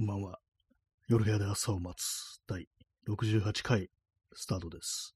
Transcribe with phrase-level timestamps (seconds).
[0.00, 0.38] こんばんは。
[1.08, 2.66] 夜部屋で朝を待つ第
[3.06, 3.90] 68回
[4.32, 5.14] スタートです。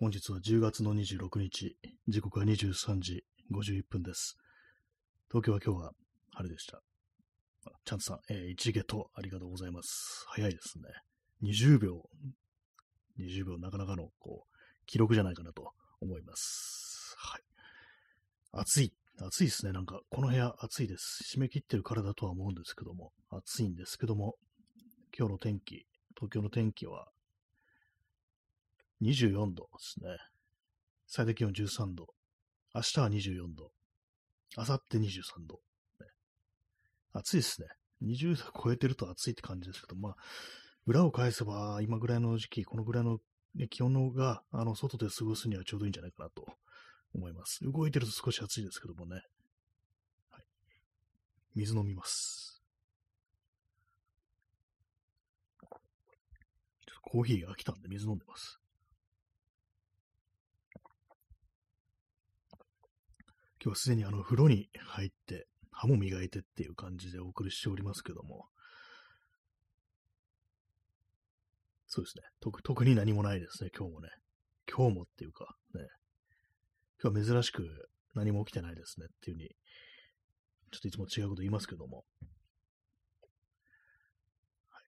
[0.00, 1.76] 本日は10月の26日、
[2.08, 3.22] 時刻は23時
[3.54, 4.36] 51分です。
[5.30, 5.92] 東京は今日は
[6.32, 6.82] 晴れでした。
[7.84, 10.24] チャンツさん、えー、一ゲとありがとうございます。
[10.30, 10.84] 早いですね。
[11.44, 12.02] 20秒、
[13.20, 14.56] 20秒なかなかのこう
[14.86, 17.14] 記録じゃないかなと思います。
[17.18, 17.42] はい。
[18.50, 18.92] 暑い。
[19.26, 19.72] 暑いですね。
[19.72, 21.36] なんか、この部屋暑いです。
[21.36, 24.34] 締め切ってるからだとは思うんですけども、暑いんですけども、
[25.16, 27.06] 今日の天気、東京の天気は
[29.02, 30.08] 24度ですね。
[31.06, 32.06] 最低気温13度。
[32.74, 33.70] 明日は24度。
[34.56, 35.60] 明後日23度。
[36.00, 36.06] ね、
[37.12, 37.68] 暑いですね。
[38.02, 40.16] 20度超えてると暑いって感じですけど、まあ、
[40.86, 43.18] 裏を返せば、今ぐらいの時期、このぐらいの、
[43.54, 46.46] ね、気温のが、あの、外で過ごすにはちょうどいいんじゃないかなと
[47.14, 47.60] 思います。
[47.62, 49.22] 動いてると少し暑いですけどもね。
[50.30, 50.44] はい。
[51.54, 52.62] 水飲みます。
[55.60, 58.58] ちょっとコーヒーが飽きたんで水飲んでます。
[63.64, 68.46] 今日はすでにあの風呂に入って歯も磨いてっていう感じでお送りしておりますけども。
[71.86, 72.24] そうですね。
[72.40, 74.08] 特特に何もないですね、今日もね。
[74.66, 75.82] 今日もっていうか、ね。
[77.02, 79.48] 今日は珍しく何も起きてないですねっていうふうに、
[80.70, 82.04] ちょっといつも違うこと言いますけども。
[84.70, 84.78] は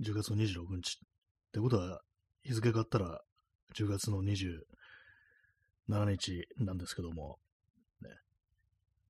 [0.00, 0.98] い、10月の26日。
[0.98, 2.00] ってことは、
[2.42, 3.20] 日付があったら
[3.76, 4.62] 10月の27
[5.88, 7.38] 日なんですけども、
[8.00, 8.08] ね、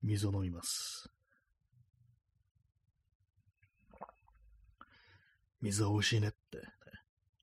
[0.03, 1.09] 水を飲みます。
[5.63, 6.65] 水は美味しいねって、ね、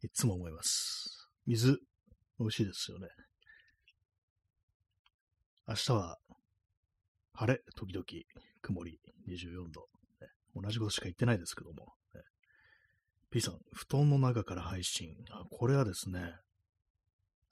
[0.01, 1.29] いつも思います。
[1.45, 1.79] 水、
[2.39, 3.07] 美味しいですよね。
[5.67, 6.17] 明日は、
[7.33, 8.05] 晴れ、時々、
[8.61, 9.87] 曇り、24度、
[10.21, 10.27] ね。
[10.55, 11.93] 同じことしか言ってないですけども。
[12.13, 12.21] ね、
[13.31, 15.15] P さん、布団の中から配信。
[15.31, 16.35] あこれはですね、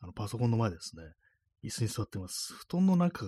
[0.01, 1.03] あの、パソコンの前ですね、
[1.63, 2.53] 椅子に座ってます。
[2.53, 3.25] 布団の中、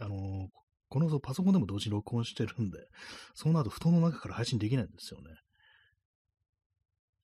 [0.00, 0.48] あのー、
[0.88, 2.78] このパソコンでも同時に録音してるんで、
[3.34, 5.30] そうなると布団の中から配信できないんですよね。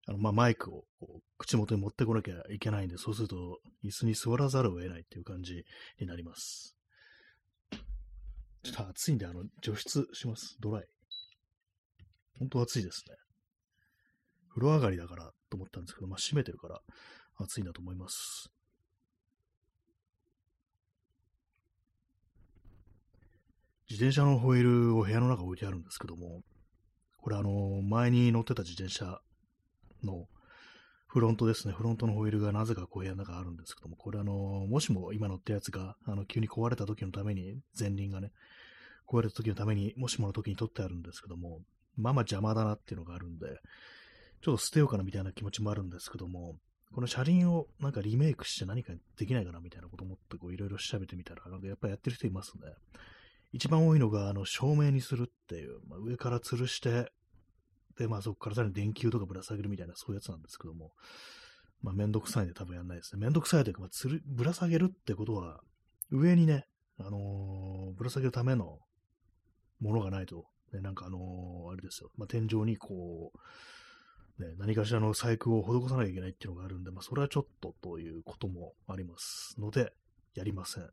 [0.09, 5.65] あの、まあ、マイクをこう口元に持ってこなきゃいけないんで、そうすると椅子に座らざるを得ないっていう感じ
[6.01, 6.77] になります。
[8.63, 10.57] ちょっと暑いんで、あの、除湿します。
[10.61, 10.87] ドライ。
[12.39, 13.17] 本当暑いですね。
[14.49, 16.81] 風呂上がりだからと思ったんですけど、まあ、閉めてるから
[17.37, 18.51] 暑いんだと思います。
[23.91, 26.43] 自転車のホイールを部屋の中置いてあるんですけども、
[27.19, 29.21] これあの、前に乗ってた自転車
[30.05, 30.27] の
[31.09, 31.75] フロントですね。
[31.75, 38.31] フロントのホイールがなぜかこう部屋の中あるんですけども、これあの、もしも今乗ったやつが、あの、急に壊れた時のために、前輪がね、
[39.07, 41.63] 壊れた時のために、もしもの時に取ってあるんですけども、
[41.97, 43.47] まあまあ邪魔だなっていうのがあるんで、
[44.43, 46.57] ちょっと捨てようかなみたいな気持ちもあるんですけども、
[46.93, 52.65] この車輪をなんかリメイクして何かできないかなみたいなこと思ってこういろいろ調べてみたら、なんかやっぱやってる人いますね。
[53.53, 57.11] 一番多いのが、あの、照明にするっていう、まあ、上から吊るして、
[57.99, 60.93] で、まあそこからさらに電球とかぶら下げるみたいなそういうやつなんですけども、
[61.83, 63.21] まあめんどくさいんで多分やんないですね。
[63.21, 65.61] めんどくさいというか、まあ、つる、ぶら下げるってことは、
[66.11, 66.67] 上にね、
[66.99, 68.79] あのー、ぶら下げるための
[69.81, 73.33] ものがないと、ね、なんかあのー、あれですよ、まあ天井にこ
[74.39, 79.93] う、ね、何かしらの細工を施さなきゃいけないっていうのがあるんで、まあそれはちょっとということもありますので、
[80.35, 80.85] やりません。
[80.85, 80.91] ね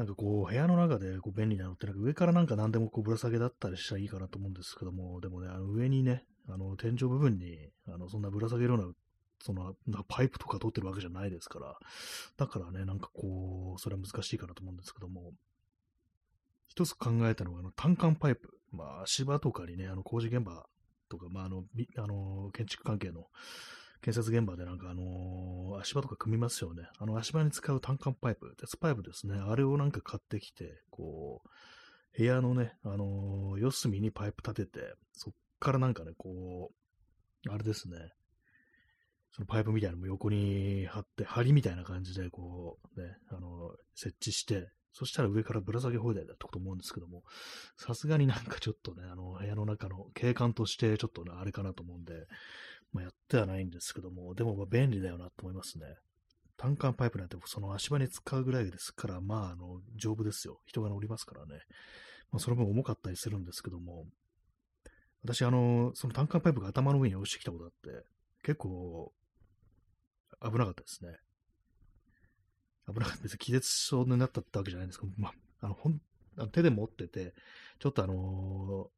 [0.00, 8.92] なんかこう、部屋の中でこう便利なのって、なんか上からなんか何でもこうぶら下げだったりしたらいいかなと思うんですけども、でもね、あの上にね、あの天井部分に、あのそんなぶら下げるような、
[9.42, 11.76] そのなパイプとか通ってるわけじゃないですから、
[12.38, 15.34] だからね、なんかこう、それは難しいかなと思うんですけども、
[16.66, 20.64] 一つ考えたのが、あの単管パイプ、まあ足場とかにね、あの工事現場
[21.10, 21.64] とか、まああの、
[21.98, 23.26] あの建築関係の
[24.02, 26.84] 建設現場でなんかあのー、足場とか組みますよね。
[26.98, 29.34] あの足場に使う単管パイプ、鉄パイプですね。
[29.38, 31.48] あれをなんか買ってきて、こう、
[32.16, 36.72] 部屋のね、あのー、四隅にパイプ立てて、そっからなんかね、こ
[37.46, 37.96] う、あれですね。
[39.32, 47.22] そのパイプみたいなのも横に貼って、針みたいな感じで、こう、ね、あの、設置して、そしたら上からぶら下げ放題だったと思うんですけども、
[47.76, 52.26] さすがになんかちょっとね、あの、部屋の中の景観としてちょっとね、あれかなと思うんで、
[52.92, 55.86] まあ、やってはないんですけども、でもま便利だよなと思いますね。
[56.56, 60.60] 単管パイプなんてその足場に使うぐらいですから、まあ、あの、丈夫ですよ。
[60.66, 61.60] 人が乗りますからね。
[62.32, 64.06] まあ、その分重かったりするんですけども、
[65.22, 68.04] 私、あの、その単管パイプが頭の上に落ちてきたことあって、
[68.42, 69.12] 結構、
[70.42, 71.16] 危なかったですね。
[72.88, 73.38] 危なかったです。
[73.38, 76.00] 気絶症になったってわけじゃないんですけど、まあ、あの、本
[76.36, 77.34] あの手で持ってて、
[77.78, 78.90] ちょっとあの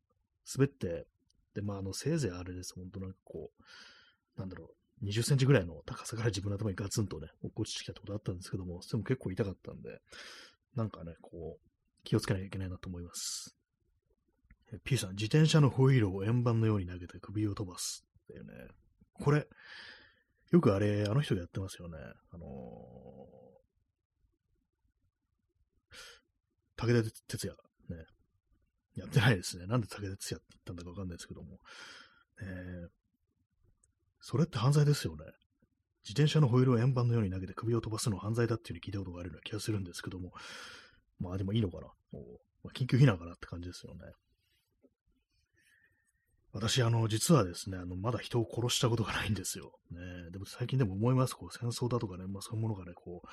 [0.47, 1.07] ー、滑って、
[1.55, 2.75] で、まあ、あの、せいぜいあれです。
[2.75, 10.01] 本当なんかこう、なんだろう、20センチぐらいの高さから自分の頭にガツンとね、落っこちてきたってことあったんですけども、それも結構痛かったんで、
[10.75, 11.69] なんかね、こう、
[12.05, 13.57] 気をつけなきゃいけないなと思います。
[14.85, 18.07] P さん、自転車のホイールを円盤のように投げて首を飛ばす。
[18.25, 18.69] っていうね。
[19.15, 19.47] これ、
[20.51, 21.99] よくあれ、あの人がやってますよね。
[22.31, 27.55] あのー、武田鉄矢。
[27.89, 28.05] ね。
[28.97, 29.67] やってないですね。
[29.67, 31.59] なんで武田鉄矢って言ったんだかわかんないですけども。
[32.41, 32.89] えー、
[34.21, 35.25] それって犯罪ですよね。
[36.05, 40.33] 自転車のホイールを円盤のように投げて首を飛ばすのは犯罪だっていう風に聞いたことがあるような気がするんですけども。
[41.21, 41.87] まあでもいいのかな。
[42.65, 44.01] まあ、緊急避難かなって感じですよね。
[46.53, 49.73] 私、あの、実はですね、あの、まだ人を殺したことがないんですよ。
[49.91, 49.99] ね、
[50.33, 53.29] でも最近でも思います、こう、戦争だとかね、まあそういうものがね、こう、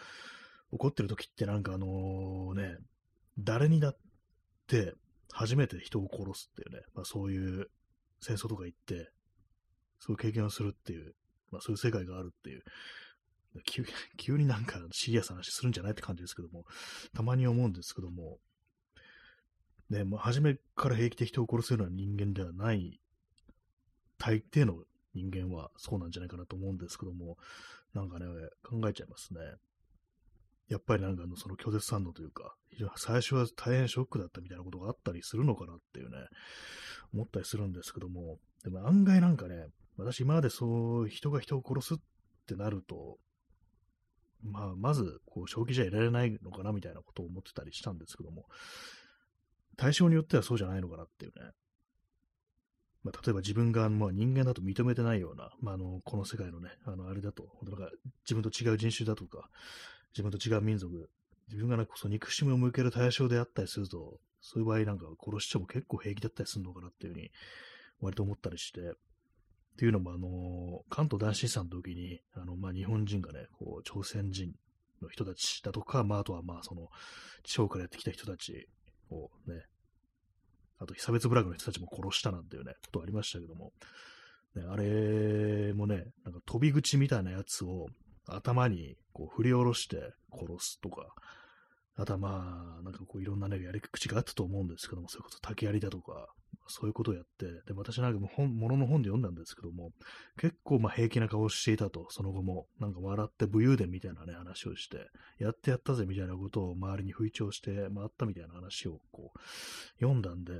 [0.72, 2.78] 起こってる時ってなんかあの、ね、
[3.38, 3.98] 誰にだっ
[4.68, 4.94] て
[5.32, 7.70] 初めて人を殺すっていうね、まあそういう
[8.22, 9.12] 戦争とか行って、
[10.00, 11.16] そういう経験をするっていう、
[11.52, 12.64] まあそういう世界があるっていう、
[13.66, 13.86] 急
[14.18, 16.66] 急になんかシリアスな話するんじゃないって感じですけども、
[17.14, 18.38] たまに思うんですけども、
[19.90, 23.00] ね、まあ、初めから平気で人を殺すような人間ではない
[24.20, 24.84] 大抵の
[25.16, 27.38] 人間はそうなんじゃないかなと思うんですけども、
[27.94, 28.26] なんかね、
[28.64, 29.40] 考えちゃいますね。
[30.70, 32.56] やっぱりなんかのその拒絶反応というか、
[32.96, 36.18] 最初は大変ショックだったみたいなことがあったりするのかなっていうね、
[37.14, 39.68] 思ったりするんですけども、でも案外なんかね、
[39.98, 41.98] 私今までそう人が人を殺すっ
[42.48, 43.18] てなると、
[44.42, 48.46] まあ、まず、こう、正気じゃいられないのかなみたいなことを思ってたりしたんですけども、
[49.76, 51.52] 対象によってはそうじゃないのかなっていうね、
[53.04, 57.90] まあ、例えば自分が、まあ、人間だと認めてないような、まあ、あのこの世界のね、あのあれだと、なんか
[58.26, 59.50] 自分と違う人種だとか、
[60.14, 61.10] 自分と違う民族、
[61.48, 67.32] 自分がなんかそ憎しみを向ける対象であったりすると、そういう場合なんか殺しても結構平気だったりするのかなっていうふうに、
[68.02, 68.84] 割と思ったりして、っ
[69.78, 74.54] ていうのも、あの、関東大震災の時に、あの、まあ、日本人がね、こう、朝鮮人
[75.02, 76.90] の人たちだとか、まあ、あとは、まあ、その、
[77.44, 78.68] 地方からやってきた人たち
[79.10, 79.64] をね、
[80.80, 83.72] あと、被差別ブラックの人たちも殺したなんていうね、ことありましたけども、
[84.56, 87.88] ね、あれもね、なんか飛び口みたいなやつを
[88.26, 89.98] 頭にこう振り下ろして
[90.32, 91.14] 殺すとか、
[91.98, 96.30] あとはまあ、なんかこういろんなね、やり口があったと思うんですけども、それこそ竹槍だとか、
[96.68, 99.92] そういうことをやって、で、私なんかも本、ものの本で読んだんですけども、
[100.38, 109.40] 結構まあ平気な顔をしていたと、その後も、なんか笑って武勇伝みたいなね、話をして、やってやったぜみたいなことを周りに吹聴して回ったみたいな話をこう、
[110.00, 110.54] 読んだんで、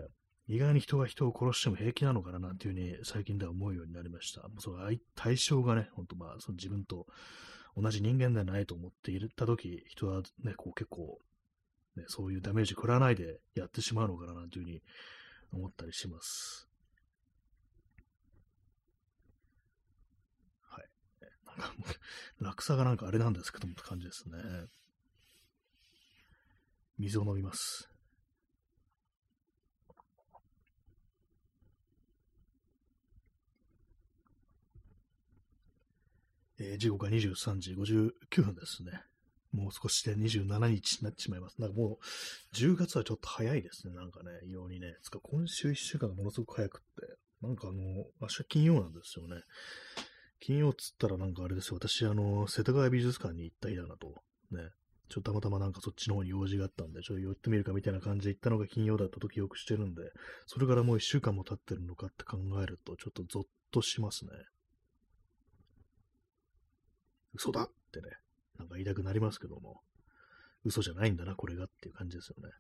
[0.50, 4.42] 意外に人が人を殺しても平気なのかななんていうふうに最近では思うようになりました。
[4.58, 4.80] その
[5.16, 7.06] 対象がね、ほんとまあ、その自分と
[7.82, 11.20] 同じ人間ではないと思っていたとき、人はね、こう結構、
[11.96, 14.82] ね、そういうダメージ食らわないでやってしまうのかななんていうふうに
[15.54, 16.68] 思ったりします。
[20.62, 21.60] はい。
[21.60, 21.76] なんか、
[22.40, 24.38] 落差がなんかあれなんですけどもって感じですね。
[26.98, 27.90] 水を飲みます。
[36.60, 39.02] えー、時刻が23時59分ですね。
[39.52, 41.60] もう少しで27日になってしまいます。
[41.60, 43.96] なんかもう、10月はちょっと早いですね。
[43.96, 44.96] なんかね、異様にね。
[45.02, 47.18] つか今週1週間がものすごく早くって。
[47.42, 49.42] なんかあの、明日金曜なんですよね。
[50.40, 51.78] 金曜っつったらなんかあれですよ。
[51.78, 54.22] 私、あの、世田谷美術館に行った日だなと。
[54.52, 54.70] ね。
[55.10, 60.04] ちょっとたまたまなんかそっちの方に用事があったんで、ちょっと寄ってみるかみたいな感じで行ったのが金曜だったと記憶してるんで、
[60.46, 64.32] それからもう1週間も経ってるのかって考えると、ちょっとゾッとしますね。
[67.34, 68.10] 嘘だってね、
[68.58, 69.82] なんか言いたくなりますけども、
[70.64, 72.54] 嘘じゃないんだな、これがっていう感じですよね。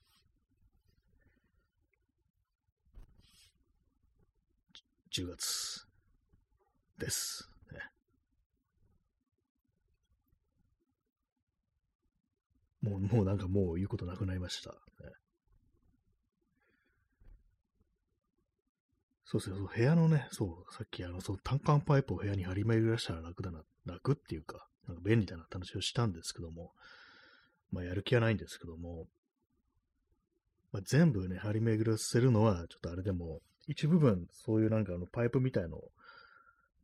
[5.11, 5.87] 10月
[6.97, 7.49] です。
[12.81, 14.71] もう、もうなんかもう言うことなくなりました。
[14.71, 14.77] ね、
[19.31, 26.71] そうですね、部屋のね、そう、さっきあの、そう、単管パイプを部屋に張り巡らしたら楽だな楽っていうか、なんか便利だなって話をしたんですけども、
[27.71, 29.05] まあ、やる気はないんですけども、
[30.71, 35.91] まあ、全部ね、張り巡らせるのは、ちょっとあれでも、一部分、そういうなんかあの、パイプみたいのを、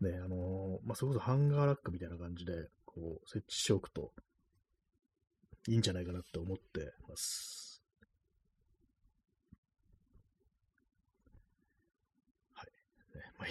[0.02, 2.54] ね、あのー、まあ、それこそハンガーラックみたいな感じで、
[2.86, 4.12] こう、設置しておくと、
[5.68, 7.65] いいんじゃないかなって思ってます。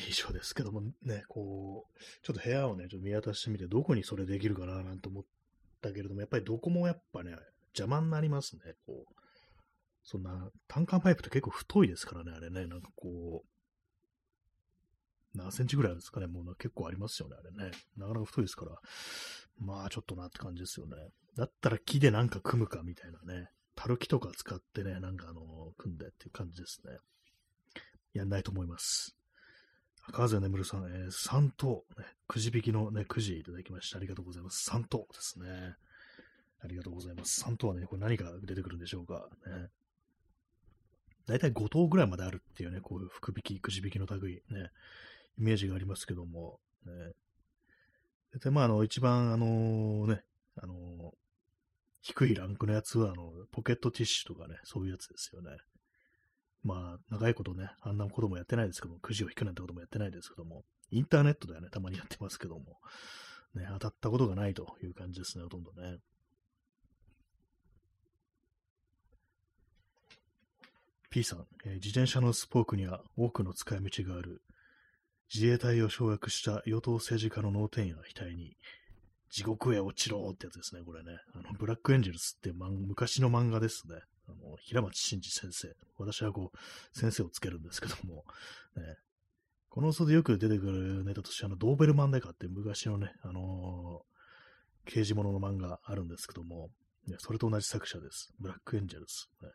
[0.09, 5.25] 以上ですけどもね、こう、ちょっと部屋をね、ちょっと見渡してみて、どこにそれできるかななんて思っ
[5.81, 7.37] たけれども、やっぱりどこもやっぱね、
[7.69, 9.15] 邪魔になりますね、こう。
[10.03, 13.55] そんな、単管パイプって結構太いですからね、あれね、なんかこう、
[15.39, 17.73] 何センチぐらいあるんですかね、もう結構ありますよね、あれね。
[17.97, 18.79] なかなか太いですから、
[19.59, 20.97] まあちょっとなって感じですよね。
[21.37, 26.99] だったら木でなんか組むかみたいなね、タルキとか使ってね、なんかあの、組んでっていう感じですね。
[28.13, 29.17] やんないと思います。
[30.09, 33.99] 赤瀬眠さん、えー、3等、ね、くじ引きのね、くじいただきました。
[33.99, 34.71] ありがとうございます。
[34.71, 35.77] 3等ですね。
[36.63, 37.43] ありがとうございます。
[37.43, 39.29] 3等はね、これ何が出てくるんでしょうか。
[39.47, 39.69] ね。
[41.27, 44.71] 大体5等ぐらいまであるっていうね、こういう福引き、くじ引きの類、ね、
[45.39, 46.93] イメージがありますけども、ね。
[48.41, 50.23] で、まあ、あの、一番、あのね、
[50.57, 51.13] あの
[52.03, 55.51] 低いランクのやつは、あの、ポケットティッシュとかね、そういうやつですよね。
[56.65, 62.79] まあ、長いことね、あんなこともやってないですけども、くじを引くなんてこともやってないですけども、インターネットではね、たまにやってますけども、
[63.55, 65.99] ね、当たったことがないという感じですね、ほとんどね。
[71.11, 74.43] P さん、えー、自転車のスポークには多くの使い道がある。
[75.33, 78.57] 自衛隊を掌握した与党政治家の脳天や額に、
[79.31, 81.19] 地獄へ落ちろってやつですね、これね。
[81.35, 83.97] あの、ブラックエンジェルスって昔の漫画ですね。
[84.29, 85.75] あの、平松真治先生。
[85.99, 88.25] 私はこう、先生をつけるんですけども、
[88.77, 88.97] ね。
[89.69, 96.71] この嘘でよく出てくるネタとして、あの、ドーベルマンデカって昔のね、あのー、刑事物の漫画あるんですけども、
[97.09, 98.33] ね、それと同じ作者です。
[98.39, 99.29] ブラックエンジェルス。
[99.43, 99.49] ね、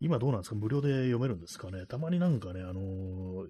[0.00, 0.56] 今どうなんですか？
[0.56, 1.84] 無料で読めるんですかね？
[1.84, 3.46] たまになんかね、あのー、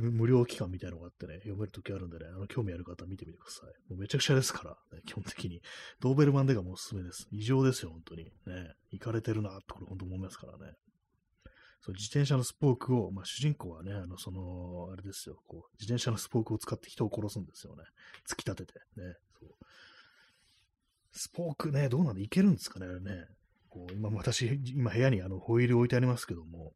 [0.00, 3.90] 無料期間みたいなのがあってね、読めるときあるんでね、あの、興味ある方見てみてください。
[3.90, 5.60] もうめちゃくちゃですから、ね、基本的に。
[6.00, 7.26] ドーベルマンデカもうおすすめです。
[7.32, 8.24] 異常ですよ、本当に。
[8.24, 8.30] ね、
[8.92, 10.74] 行かれてるなってこれ本当思いますからね。
[11.80, 17.82] そう自転車のスポークを、まあ、主人公はね、あの、その、あれですよ、こう、自転車のスポークを使って人を殺すんですよね。
[18.26, 19.14] 突き立てて、ね。
[19.38, 19.50] そう
[21.12, 23.26] スポークね、どうなんでいけるんですかね、あれね。
[23.68, 26.72] こう、今、私、今部屋にあの、ホイール置いてありますけども、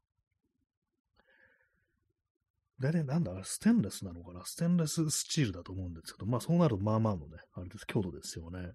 [2.81, 4.45] 大体なんだ、ステンレスなのかな？
[4.45, 8.73] ステンレススチールだと思うんですけど、まあそうなるとまあまあのね、あれです、強度ですよね。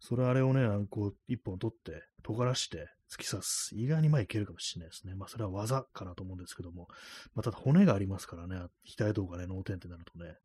[0.00, 3.74] それあれをね、こう、一本取って、尖らして突き刺す。
[3.74, 5.14] 意外にまあいけるかもしれないですね。
[5.14, 6.88] まあそれは技かなと思うんですけども、
[7.34, 8.56] まあただ骨がありますからね、
[8.96, 10.36] 額とかね、脳天ってなるとね。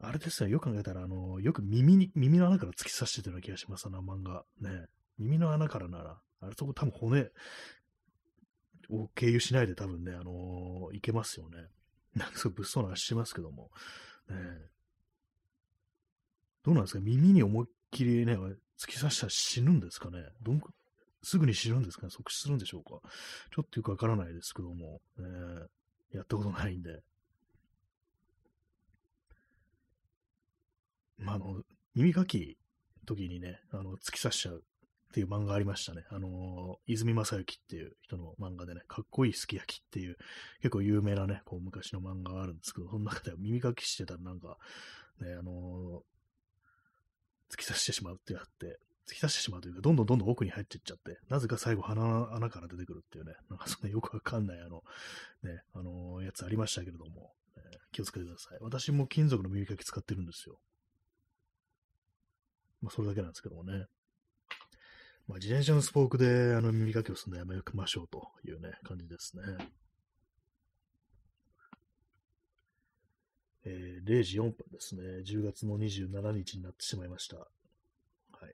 [0.00, 4.44] あれですね、よく考えたら、あの、よく耳に、耳の穴から突き刺してたような気がします、あの漫画。
[4.60, 4.86] ね。
[5.18, 7.28] 耳の穴からなら、あれそこ多分骨、
[8.92, 11.66] を経由しないで多分ね、あのー、いけますよね。
[12.14, 13.70] なんかすごい物騒な話しますけども。
[14.28, 14.36] ね、
[16.62, 17.00] どうなんですか？
[17.00, 18.34] 耳に思いっきりね、
[18.78, 20.24] 突き刺したら死ぬんですかね？
[20.42, 20.60] どん
[21.22, 22.10] すぐに死ぬんですかね？
[22.10, 23.00] 即死するんでしょうか？
[23.50, 25.26] ちょっとよくわからないですけども、ね、
[26.12, 27.02] やったことないんで。
[31.18, 31.62] まあ、あの、
[31.94, 32.58] 耳かき
[33.06, 34.64] 時にね、あの、突き刺しちゃう。
[35.12, 36.04] っていう漫画ありましたね。
[36.08, 40.16] あのー、泉正幸っていう人の漫画でね、かっこいいすき焼きっていう、
[40.62, 44.56] 結構有名なね、こう昔の漫画があるんですけど、その中では耳かきしてたらなんか、
[45.20, 54.82] ね、あのー、突き刺してしまうってあって、突き刺してしまうというか、どんどんどんどん奥に入っていっちゃって、なぜか最後鼻の穴から出てくるっていうね、なんかそんなよくわかんないあの、
[55.42, 57.60] ね、あのー、やつありましたけれども、え
[57.92, 58.58] 気をつけてください。
[58.62, 60.58] 私も金属の耳かき使ってるんですよ。
[62.80, 63.84] まあ、それだけなんですけどもね。
[65.28, 69.42] まあ、自転車のスポークであの耳かきをするのやめましょうというね、感じですね。
[73.64, 75.02] えー、0時4分ですね。
[75.24, 77.36] 10月の27日になってしまいました。
[77.36, 77.44] は
[78.42, 78.46] い。
[78.46, 78.52] やっ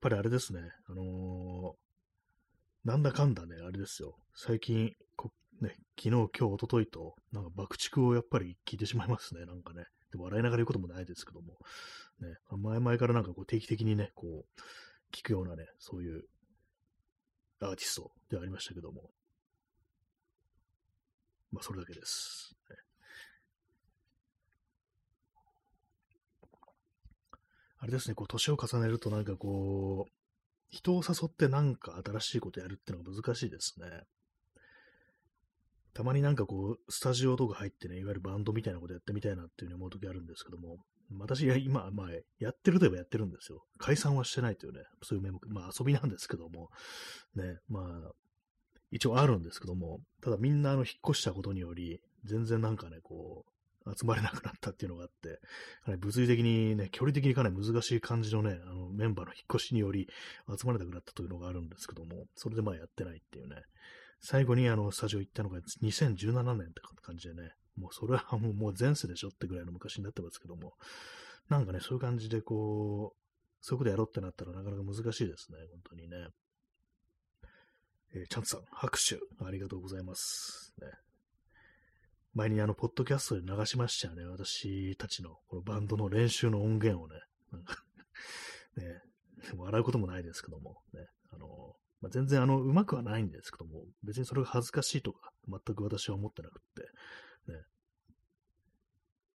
[0.00, 0.60] ぱりあれですね。
[0.88, 4.16] あのー、なんだかんだね、あれですよ。
[4.34, 9.84] 最近、こね、昨日、今日、一昨日と、なんか爆竹をやっぱり聞いてしまいますね、なんかね。
[10.12, 11.58] で笑いながら言うこともないですけども。
[12.20, 14.60] ね、前々からなんかこう定期的にね、こう、
[15.12, 16.24] 聞くようなね、そういう
[17.60, 19.10] アーティストではありましたけども。
[21.52, 22.54] まあ、それだけです。
[27.82, 30.12] あれですね、こう、年を重ねるとなんかこう、
[30.68, 33.86] 人を誘ってなんか新しいことやるっていうのが難しいですね。
[35.94, 40.78] たまになんかこう、スタジオとか入ってね、いわゆるバンドみたいなことやってみたいなっていうふうに思う時あるんですけども、
[41.18, 43.64] 私今、まあ、やってるといえばやってるんですよ。
[43.78, 46.70] 解散はしてないというね、そういう名目、まあ遊びなんですけども、
[47.34, 48.12] ね、まあ、
[48.92, 53.50] 一応あるんですけども、ただみんなあの引っ越したことにより、全然なんかね、こう、
[53.86, 55.40] 集まれなくなったっていうのがあって、
[55.84, 60.08] かなり物理的にね、距離的にかなり難しい感じのね、あのメンバーの引っ越しにより
[60.48, 63.56] 集まれなくなったというのがあるんですけども、それでまあやってないっていうね、
[64.20, 70.74] 最後にあのスタジオ行ったのが2017年って感じでね、もうそれはもう前世でしょってぐらいの昔になってますけども、
[71.48, 73.14] なんかね、そういう感じでこ
[73.60, 76.28] そういうことやろうってなったらなかなか難しいですね、本当にね。
[78.12, 80.74] えー、チャンツさん、拍手、ありがとうございます。
[80.80, 80.88] ね、
[82.34, 84.24] 前にあの、ポッドキャストで流しましたよね。
[84.24, 87.20] 私たちの、このバンドの練習の音源をね。
[87.52, 87.76] なんか
[88.76, 89.02] ね、
[89.56, 91.06] 笑うこともないですけども、ね。
[91.32, 97.58] あの、まあ、全然あの、うまくはないんですけども、別にそれが恥ずかしいとか、全く私は思ってなくって、ね。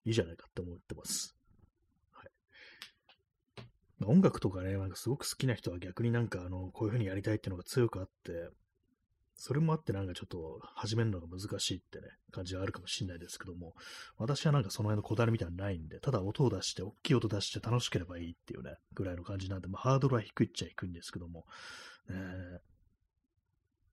[0.05, 1.35] いいじゃないかって思ってます。
[2.11, 2.31] はい。
[3.99, 8.49] まあ、音楽とかね、なんかすごく好きな人は逆になんかあの、こういう風にやりたいっていうのが強くあって、
[9.35, 13.73] それもあってなんかちょっと始めるのが難しいってね、感じがあるかもしれないですけども、
[14.17, 21.45] 私はなんかその辺のこだわりみたいなのないんで、ただ音を出して、大きい音出して楽しければいいっていうね、ぐらいの感じなんで、まあ、ハードルは低いっちゃ低いんですけども、
[22.09, 22.59] え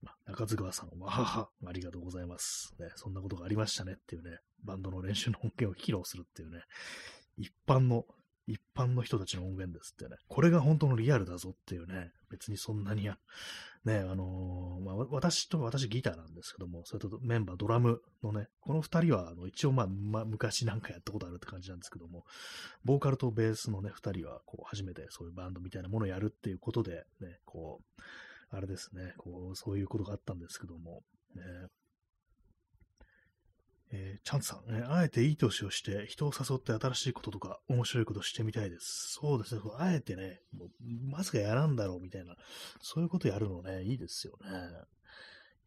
[0.01, 2.89] まあ、中津川さん、わはは、ありがとうございます、ね。
[2.95, 6.63] そんなことがありましたねっていうね、バンドの練習の音源を披露するっていうね、
[7.37, 8.05] 一般の
[8.47, 13.17] 一般の人たちの音源ですってね、これが本当のリアルだぞっていうね、別にそんなにや、
[13.85, 22.23] ね、あのー、まあ、私と、私ギターなんですけども、それとメンバー、ドラムのね、この二人は、あの、一応まあ、まあ、昔なんかやったことあるって感じなんですけども、
[22.83, 28.01] ボーカルとベースのね、二人は、こう、初めてそういうバンドみたいなものをやるっていうことで、ね、こう、
[28.51, 31.43] あれですね、こう、そういうことがあったんですけども、ね、
[33.93, 39.17] えー、チャンツさん、ね、あえていい年をして人を誘って新しいこととか面白いことしてみたいです。
[39.19, 39.61] そうですね。
[39.77, 40.69] あえてね、もう
[41.09, 42.35] まさかやらんだろうみたいな、
[42.79, 44.49] そういうことやるのね、いいですよね。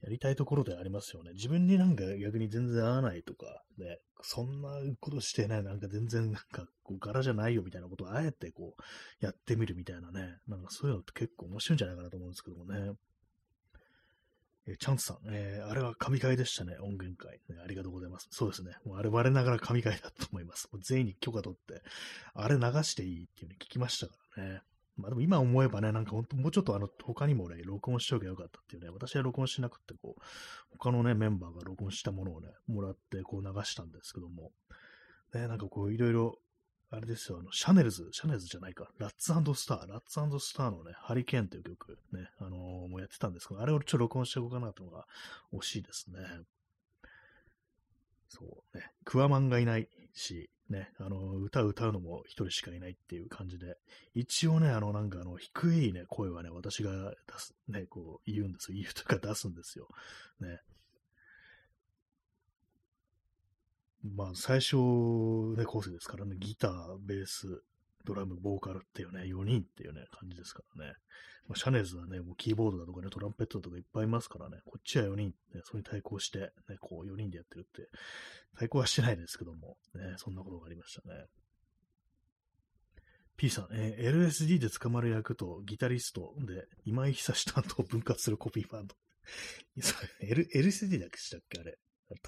[0.03, 1.33] やりたいところでありますよね。
[1.33, 4.69] 自分になんか逆に全然合わないとか、ね、そんな
[5.01, 12.93] ことしてね、なんか全然なんかこう柄じゃないよみたいなことをあえてこうやってみるみたいなね、なんかそういうのって結構面白いんじゃないかなと思うんですけどもね。
[14.67, 17.61] えチャンスさん、えー、あれは神回でしたね、音源会、ね。
[17.63, 18.29] ありがとうございます。
[18.31, 18.73] そうですね。
[18.85, 20.69] もうあれ我ながら神回だと思います。
[20.73, 21.83] もう全員に許可取って、
[22.33, 24.63] あれ流していいっていうふうに聞きましたからね。
[24.97, 30.23] まあでも今思えばね、なんか本当もうちょっとあの、他にもね、録音しておけばよかったっていうね、私は録音しなくて、こう、
[30.79, 34.53] 他のね、メンバーが録音したものをね、もらって、こう流したんですけども、
[35.35, 36.39] ね、なんかこう、いろいろ
[36.95, 45.07] あれですよ、あの、シャネルズ、シャネルズじゃないか、ラッツスター、ラッツスターのね、ハリケーンという曲、ね、あのー、もうやってたんですけど、あれをちょっと録音しておこうかなというのが
[45.53, 46.21] 惜しいですね。
[48.29, 53.77] そうね、クワマンがいないし、ね、あの、歌歌うのも一人しかいないっていう感じで、
[54.15, 58.79] 一応ね、あの、なんかあの、低いね、声はね、私が出す、ね、こう、言うんですよ。
[58.81, 59.89] 言うとか出すんですよ。
[60.41, 60.61] ね。
[64.05, 64.77] まあ、最初、
[65.57, 67.63] ね、構成ですからね、ギター、ベース、
[68.05, 70.93] ドラム、ボーカルっていうね、4人っていうね、感じですからね。
[71.49, 77.89] まあ、シャネーズはね、もうキーボードだとかね、トランペットとかいっぱいいますからね、こっちは4人、ね、それに対抗して、ね、こう4人でやってるって、
[78.59, 81.27] 対抗はしてないですけども、ね、そんなことがありましたね。
[83.37, 88.95] P さん、えー、LSD で捕まる役とギタリストで今井久志担当を分割するコピーバンド。
[90.23, 91.79] LSD だけしたっけあれ。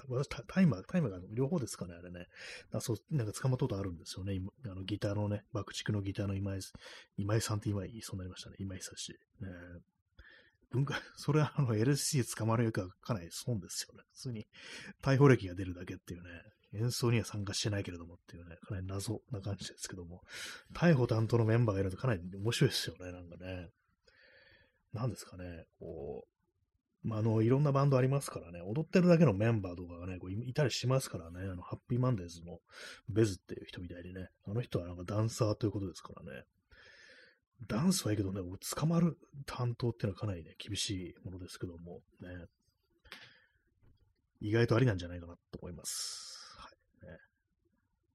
[0.09, 2.27] 私タイマー、タイマーが両方ですかね、あれね。
[2.71, 4.39] あそう、なんか捕まったことあるんですよね。
[4.65, 6.59] あのギターのね、爆竹のギターの今井、
[7.17, 8.55] 今井さんって今井、そうなりましたね。
[8.59, 9.11] 今井久志。
[9.41, 9.49] ね、
[10.71, 14.03] 文化、 それはあの LC 捕まる役はかなり損ですよね。
[14.13, 14.47] 普通に
[15.01, 16.29] 逮捕歴が出るだけっていうね。
[16.73, 20.21] 演奏には参加してないけれどもっていうね、かなり謎な感じですけども。
[20.73, 23.69] 逮捕担当のメンバーがいるとかなり面白いですよね、なんかね。
[24.93, 26.36] なんですかね、こう、
[27.07, 32.59] まあ、あの、いろんなバンドありますからね、踊ってるだけのメンバーとかがね、こういたりしますからね、あの、ハッピーマンデーズの
[33.07, 36.43] ベズっていう人みたいでね、あの人はなんかダンサーということですからね、
[37.65, 38.41] ダンスはいいけどね、
[38.75, 42.27] 捕まる担当っていうのはかなりね、厳しいものですけども、ね、
[44.41, 46.36] 意外とありなんじゃないかなと思います。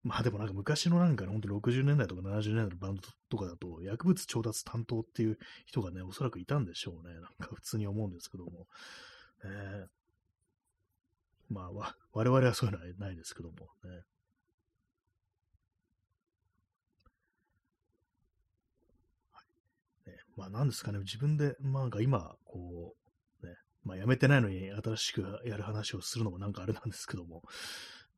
[0.05, 7.15] まあでもなんか昔のなんかね、ほんと60年代とか70年代のバンドとかだと、薬物調達担当っていう人がね、おそらくいたんでしょうね。
[7.15, 8.67] なんか普通に思うんですけども。
[9.45, 13.91] えー、まあ、わ、我々はそういうのはないですけどもね。
[19.33, 19.41] は
[20.07, 22.95] いね、まあなんですかね、自分で、まあなんか今、こ
[23.43, 27.43] う、ね、まあやめてないのに新しくやる話をするのもなんかあれなんですけども、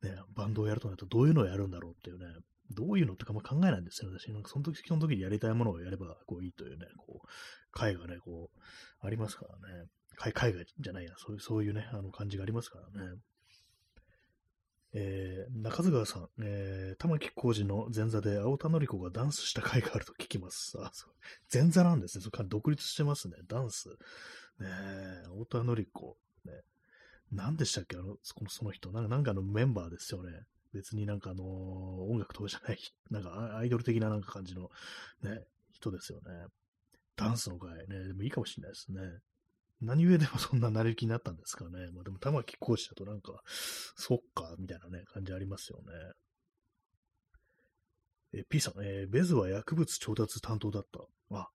[0.05, 2.25] ね、バンドをやるとなるとどういうのをやるんだろうっていうね、
[2.71, 4.31] どういうのってかま考えないんですよ、私。
[4.31, 7.27] なんかその時、その時にやりたいものをやればこういいというね、こう、
[7.71, 9.85] 会がね、こう、ありますからね。
[10.17, 13.15] 海外じゃないな、そういう、そういうね、あの感じがありますからね。
[14.97, 20.77] えー、中津川さん、えー、玉置浩二の前座で青田のり子がダンスした回があると聞きます。
[20.79, 21.13] あ、そう。
[21.53, 22.21] 前座なんですね。
[22.21, 23.35] それから独立してますね。
[23.45, 23.89] ダンス。
[24.57, 24.67] ね
[25.27, 26.17] 青田のり子。
[26.45, 26.53] ね
[27.31, 27.97] 何でしたっけ？
[27.97, 28.91] あの、そのその人。
[28.91, 30.31] なんか、なんかのメンバーですよね。
[30.73, 34.69] 別になんかあのー、音楽とかじゃない、なんかアイドル的ななんか感じの、
[35.23, 36.47] ね、人ですよね。
[37.15, 38.99] ダンスの会ね、でもいいかもしれないですね。
[39.81, 41.91] 何故でも そんな慣れる気になったんですかね。
[41.91, 45.93] まあでも玉木講師だとなんか、そっか、みたいなね、感じありますよね。
[48.33, 50.99] え、P さん、えー、ベズは薬物調達担当だった。
[51.31, 51.49] あ、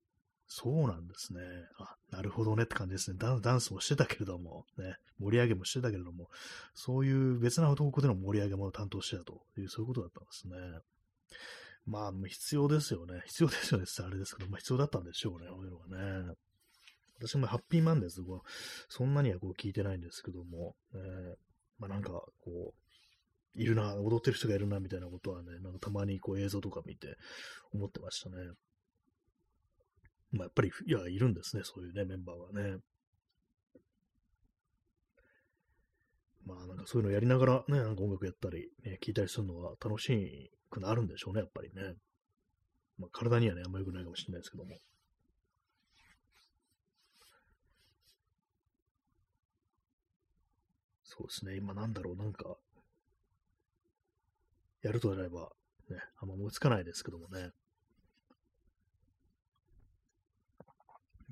[0.52, 1.40] そうなんですね。
[1.78, 3.18] あ、なるほどねって感じですね。
[3.20, 6.28] ダンスもしてたけれども、ね、盛り上げもしてたけれども、
[6.74, 10.56] そういう別な男での盛り上げも担当してたという、そういうことだったんですね。
[11.86, 13.22] まあ、必要ですよね。
[13.26, 16.34] 必要ですよねってあれですけど、まあ必要だったんでしょうね、こういうのがね。
[17.20, 18.20] 私もハッピーマンです。
[18.88, 21.00] そんなにはこう聞いてないんですけども、えー、
[21.78, 22.74] まあなんかこう、
[23.54, 27.16] いるな、踊ってる人がいるな、みたいなことはね、なんかたまにこう映像とか見て
[27.72, 28.36] 思ってましたね。
[30.32, 32.78] まあやっぱり、いや、いるんですね、そういうね、メンバーはね。
[36.46, 41.94] まあなんかそういうのやりながらね、なんか音楽やったり、ね、聞いたりするのは楽しくなるんでしょうね、やっぱりね。
[42.98, 44.76] まあ体にはね、あんま良くないかもしれないですけども。
[51.04, 52.56] そうですね、今なんだろう、なんか、
[54.82, 55.50] やるとなれば、
[55.90, 57.50] ね、あんま思いつかないですけどもね。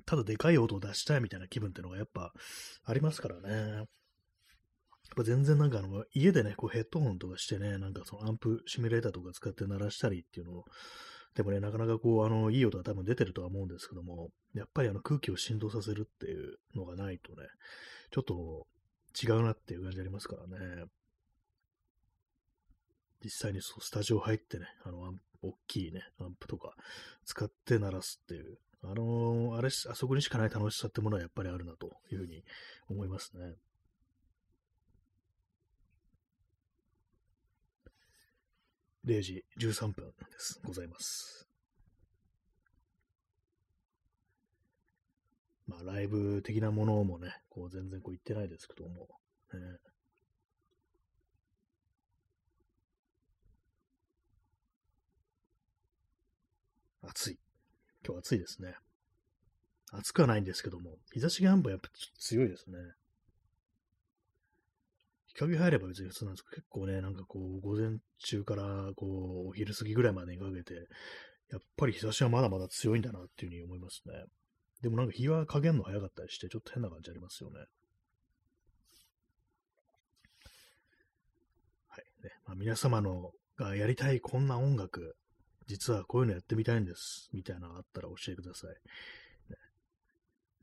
[0.09, 2.33] ただでかい音を出したいみたいな気分っていうのがやっぱ
[2.83, 3.73] ありますからね。
[3.73, 3.85] やっ
[5.15, 10.65] ぱ全然なんかあの、家でね、こうヘッドホンとかしてね、なんかそのアンプシミュレーターとか使って鳴らしたりっていうのを、
[11.35, 17.47] でもね、なかなかこう、あの、いい音が多分出てるとは思うんですけども、やっぱりあの空気を振動させるっていうのがないとね、
[18.09, 18.65] ちょっと
[19.21, 20.85] 違うなっていう感じありますからね。
[23.23, 26.73] 実際にそうスタジオ入ってね、あの、大きいね、アンプとか
[27.25, 32.43] 使って鳴らすっていう、あのー、あれ、あそこにしかない楽しさってものはやっぱりあるなというふうに
[32.89, 33.55] 思いますね。
[39.05, 40.61] 0時13分です。
[40.63, 41.47] ございます。
[45.67, 49.07] まあ、ライブ的なものもね、こう全然こう言ってないですけども、
[49.53, 49.59] ね、
[57.03, 57.48] 暑い。
[58.05, 58.75] 今日暑いですね。
[59.91, 62.77] 暑くはないんですけども、日差しが半分やっぱ強いですね。
[65.27, 70.73] 日陰入れば別に普通なんですけど、結構ね、なんかこう、午前中からこう、お昼過ぎぐらいまでにかけて、
[71.51, 74.13] やっぱり日差しはまだまだ強いんだなっていうふうに思いますね。
[74.81, 77.59] でもなんか日は加減の早かったりして、ちょっと変な感じありますよね。
[81.89, 82.05] はい。
[82.23, 85.15] ねまあ、皆様のがやりたいこんな音楽、
[85.69, 88.75] 実はこういうのやってみたいんです、みたいなのがあったら教えてください。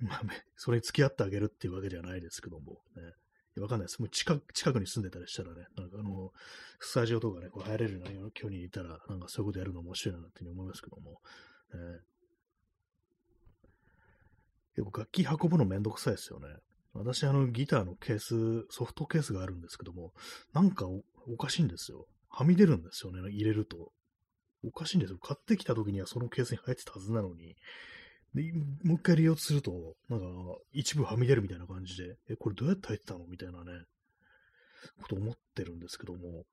[0.01, 0.23] まあ、
[0.57, 3.63] それに付き合ってあげるっていうわけじゃないですけども、ね。
[3.63, 4.01] わかんないです。
[4.01, 6.33] もう近近くに住んでたりしたらね、なんかあの、
[6.81, 11.23] スタジオとかね、こう入れるような距離にいたら、なんかそういうことやるの面白いなっていうふうに思いますけども、
[11.73, 12.01] ね、
[14.75, 16.49] 結構楽器運ぶのめんどくさいですよね。
[16.93, 20.13] 私、あの、ギターのケース、ソフトケースがあるんですけども、
[20.53, 22.07] なんかおかしいんですよ。
[22.29, 23.93] はみ出るんですよね、入れると。
[24.67, 25.19] おかしいんですよ。
[25.19, 27.55] 買ってきた時にはそのケースに入ってたはずなのに、
[28.35, 28.43] で、
[28.85, 30.27] もう一回利用すると、なんか、
[30.73, 33.25] 一部はみ出るみたいな感じで、え、これどうやって入ってたの？
[33.27, 33.85] みたいなね、
[35.01, 36.45] こと思ってるんですけども、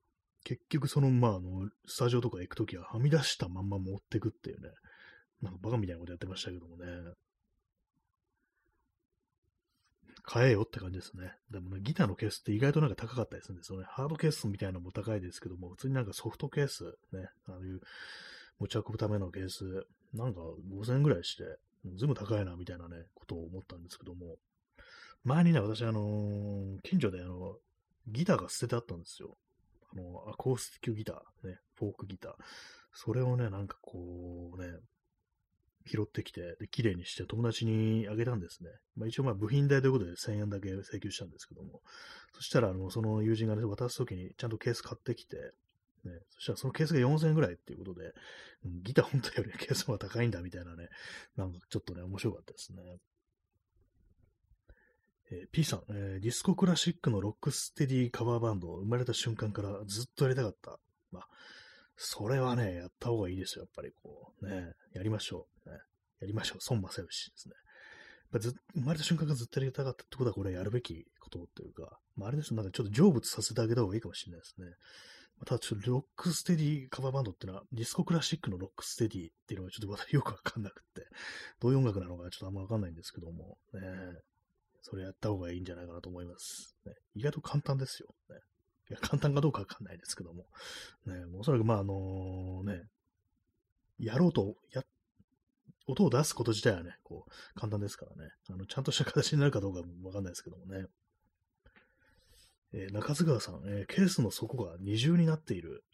[0.44, 4.70] 結局その、まあ、あの、スタジオとか行く時ははみ出したまんま持ってくっていうね、
[5.42, 6.86] なんかバカみたいなことやってましたけどもね、
[10.24, 11.32] 買えよって感じですね。
[11.50, 13.84] でもね、ギターのケースって意外となんか高かったりするんですよね。
[13.88, 17.80] ハードケースみたいなのも高いですけども、普通になんかソフトケース、ね、ああいう
[18.58, 20.40] 持ち運ぶためのケース、なんか
[20.72, 21.44] 5000円ぐらいして、
[21.96, 24.36] ずいぶん高いなみたいなね、ことを思ったんですけども、
[25.24, 27.56] 前にね、私あのー、近所であの、
[28.08, 29.36] ギターが捨ててあったんですよ。
[29.92, 32.32] あの、アコースティックギター、ね、フォークギター。
[32.92, 34.68] それをね、なんかこうね、
[35.86, 38.70] 拾ってきて、で、綺麗にして友達にあげたんですね。
[38.96, 41.82] まあ一応まあ部品代ということで1000円だけ請求したんですけども、
[42.32, 45.36] そしたらあの、その友人が、ね、渡すときにちゃんとケース買ってきて、
[46.04, 48.12] ね、そしたらそのケースが4000円ぐらいっていうことで、
[48.64, 50.88] うん、ギター本体より ケースは高いんだみたいなね、
[51.36, 52.98] なんかちょっとね、面白かったですね。
[55.30, 60.78] えー、P さん、えー、ディスコクラシックのロックステディカバーバンド生まれた瞬間からずっとやりたかった。
[61.10, 61.28] まあ、
[61.96, 65.70] それはね、やった方がいいですよ、やっぱりこう、ね、やりましょう。
[65.70, 65.76] ね、
[66.20, 66.58] やりましょう。
[66.70, 67.54] 孫正義ですね。
[68.32, 74.66] やっぱず生まれた瞬間からずっとやりたかったってことは、これやるべきことというか、まあ、あれですよ、なんかちょっと成仏させてあげた方がいいかもしれないですね。
[75.44, 81.06] ただちょっとロックステディカバーバンドっていうのは、ディスコクラシックのロックステディっていうのはちょっとまだよくわかんなくって、
[81.60, 83.80] どういう音楽なのかちょっとあんまわかんないんですけども、ね、
[84.82, 86.76] それやった方がいいんじゃないかなと思います。
[86.86, 88.08] ね、意外と簡単ですよ。
[88.30, 88.36] ね、
[88.90, 90.46] いや、簡単かどうかわかんないですけども。
[91.06, 92.82] ね、おそらく、まあ、あのね、
[93.98, 94.82] やろうと、や、
[95.86, 98.30] 音を出すこと自体はね、こう、簡単ですからね。
[98.50, 100.86] あの、ちゃんとした形になるかどうかわかんないですけどもね。
[102.72, 105.84] えー、中津川さん、えー、ケースの底が二重になっている。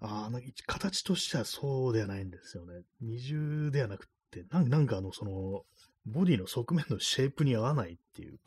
[0.00, 2.82] ああ、形としてはそうではないんですよね。
[3.00, 5.64] 二重ではなくて、なんかあの、その、
[6.06, 8.38] ボディの側面のシェイプに合わないっていう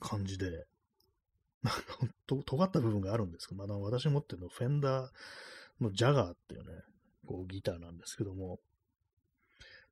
[0.00, 0.66] 感じで、
[2.26, 5.10] と、尖った部分があるんですけど、まだ私持ってるのフェンダー
[5.80, 6.68] のジャガーっていうね、
[7.26, 8.58] こうギターなんですけども、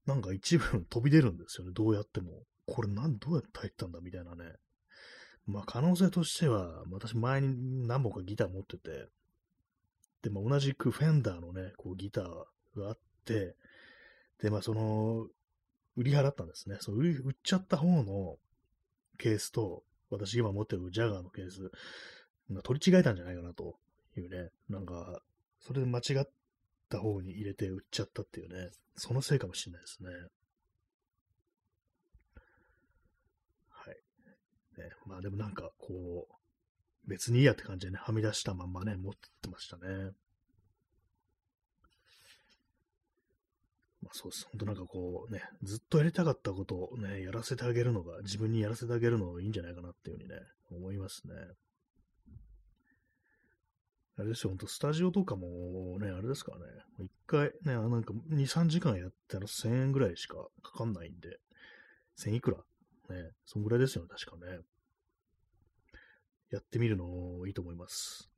[0.06, 2.44] なんか一部飛び出るんですよね、どうやっても。
[2.66, 4.52] これなん、どうやって入ったんだみたいなね。
[5.46, 9.08] まあ可能性としては、私前に何本かギター持ってて、
[10.22, 12.24] で、まあ同じくフェンダーのね、こうギター
[12.76, 13.56] があって、
[14.40, 15.26] で、まあその、
[15.96, 16.76] 売り払ったんですね。
[16.80, 18.36] その売売っちゃった方の
[19.18, 21.70] ケースと、私今持ってるジャガーのケース、
[22.62, 23.76] 取り違えたんじゃないかなと
[24.16, 25.20] いうね、なんか、
[25.60, 26.28] それで間違っ
[26.88, 30.10] た方に入れて売っちゃったっていうね、そのせいかもしれないですね。
[33.70, 33.96] はい。
[34.78, 40.12] ね、まあでもなんかこう、別にいいやって感じでね、はみ出したまんまね、持ってましたね。
[44.06, 44.46] まあ、そうです。
[44.52, 50.36] 本当なんかこうね、ずっとやりたかったことをね、やらせてあげるのが、自分にやらせてあげるのがいいんじゃないかなっていうふうにね、
[50.70, 51.34] 思いますね。
[54.18, 56.64] あれですよ、ほんと、スタジオとかもね、あれですからね、
[57.00, 61.38] 一回ね、なんか2、3時間やったら1000円ぐらいしかかかんないんで、
[62.18, 62.58] 1000いくら？
[63.14, 64.60] ね、そんぐらいですよね、確かね。
[66.50, 68.30] やってみるのいいと思います。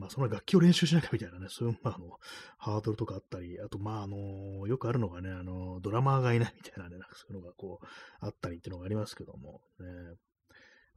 [0.00, 2.18] まあ、その楽器を練習しなきゃみたいなね、そういう、まあ、あの、
[2.56, 7.86] ハードルとかあったり、あと、まあ、あの、よくあるのがね、あの、ドラマーがいないみたいなね、なんかそういうのがこう、
[8.20, 9.86] あったりっていうのがありますけども、ね、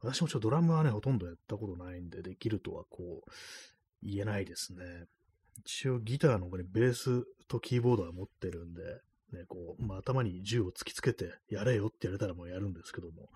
[0.00, 3.30] 私もちょっとドラムはね、ほとんどやったことないんで、できるとはこう、
[4.02, 4.84] 言えないですね。
[5.58, 8.82] 一応ギターのこれベースとキーボードは持ってるんで、
[9.32, 13.28] ね、こう、まあ、頭に銃を突きつけて、やれよって言われたらもうやるんですけども、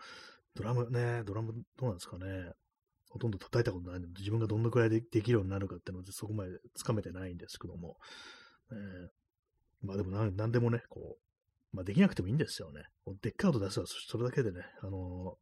[0.54, 2.52] ドラムね、ドラムどうなんですかね。
[3.18, 7.96] ほとんど叩いたことないので、自分がどのくらいでできるようになるかっていうのはそこまでつかめてないんですけども、
[8.70, 11.18] えー、まあでもなんでもね、こ
[11.72, 12.85] う、まあできなくてもいいんですよね。
[13.22, 15.37] でっかい音出せばそれだけでね、あの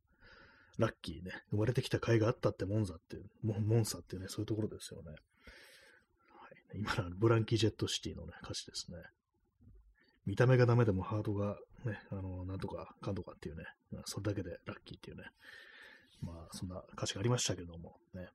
[0.78, 5.10] ラッキーね、生まれてきた甲斐があったってモンザっていう、モンサっていうね、そういうところですよね。
[5.10, 5.16] は
[6.74, 8.98] い、今のブランキー・ジェット・シティのね、歌詞ですね。
[10.26, 13.64] 見た目がダメでもハートがね、あの、なんとかかんとかっていうね、
[14.04, 15.24] それだけでラッキーっていうね、
[16.22, 18.28] まあ、そんな歌詞がありましたけども、ね。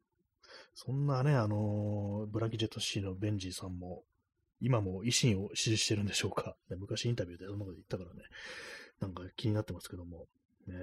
[0.74, 4.04] そんなね、あのブラキ・ジェット・シティのベンジーさんも、
[4.60, 6.56] 今も維新を支持してるんでしょうか。
[6.70, 8.24] ね、昔インタビューでそんなこと言ったからね、
[9.00, 10.28] なんか気になってますけども、
[10.68, 10.76] ね。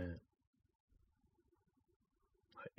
[2.54, 2.70] はい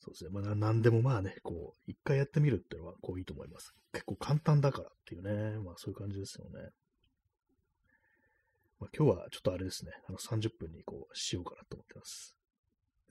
[0.00, 0.30] そうですね。
[0.30, 3.72] まあ、なんでもまあね、こう、一回やってみるっていうのは、こういいと思います。
[3.92, 6.70] 結構簡単だからっていうね、まあそういう感じですよね。
[8.82, 12.34] まあ、今日はちょっとあれですね、あの30分にこうしようかなと思ってます。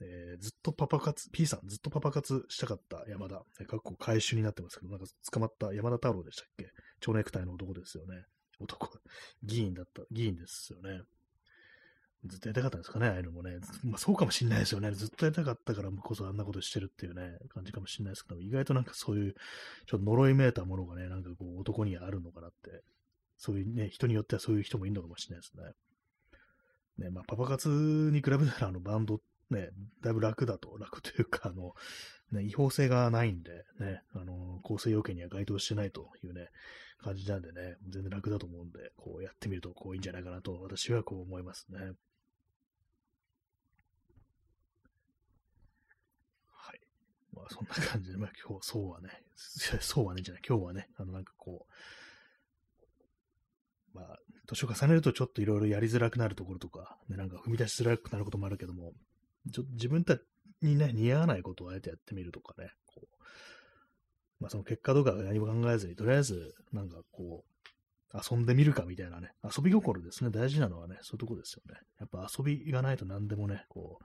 [0.02, 6.66] えー、ずっとパパ活、P さん、ずっとパパ活したかった山田、えー、かっこ回収になってますけど、なんか捕まった山田太郎でしたっけ？
[7.00, 8.24] 蝶ネクタイの男ですよね。
[8.60, 8.90] 男、
[9.42, 11.00] 議員だった、議員ですよね。
[12.26, 13.58] ずっとやりたかったんですかね、ああいうのもね。
[13.82, 14.92] まあそうかもしんないですよね。
[14.92, 19.34] ずっとやりたかったからこそあんなことしてるっていうね、感じかもしんないですけど、意外となんかそういう、
[19.86, 22.82] ちょっと呪いめいたものがね、なんかこう男にあるのかなって、
[23.42, 25.52] そういうね、人によってはそういう人もいるのかもしれないです
[26.98, 27.06] ね。
[27.06, 27.68] ね、まあパパ活
[28.12, 29.18] に比べたらあのバンド
[29.50, 31.74] ね、だいぶ楽だと、楽というか、あの、
[32.30, 36.50] ね、違法性がないんで、ね、あの、構成要件には該当してないというね、
[37.02, 41.78] 感じなんでね、全然楽だと思うんで、こうやってみるとこういいんじゃないかなと、私はこう思いますね。
[47.34, 49.08] まあそんな感じで、まあ今日、そうはね、
[49.80, 51.72] そうはねじゃない、今日はね、あのなんかこう、
[53.94, 58.92] まあ、年を重ねるとちょっといろいろやりづらくなるところとか、ね、なんか踏み出しづらくなることもあるけども、
[59.52, 60.22] ちょ自分たち
[60.62, 63.06] にね、似合わないことをあえてやってみるとかね、こう、
[64.40, 67.52] まあその結果とか何も考えずに、とりあえず、なんかこう、
[68.14, 71.80] 遊んでみるかみたいなね、遊び心ですね、大事なのはね、そういうとこですよね。
[71.98, 74.04] やっぱ遊びがないと何でもね、こう、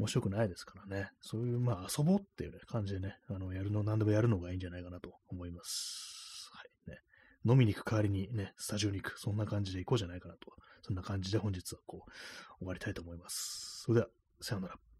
[0.00, 1.10] 面白くないですからね。
[1.20, 6.21] そういう、まあ、遊ぼうっていう、ね、感じでね、あの、やるの、何でもやるのがいいんじゃないかなと思います。
[7.44, 9.18] 飲みに行く代わりにね、スタジオに行く。
[9.18, 10.52] そんな感じで行こうじゃないかなと。
[10.82, 12.10] そんな感じで本日はこう、
[12.58, 13.82] 終わりたいと思います。
[13.82, 14.08] それでは、
[14.40, 14.91] さようなら。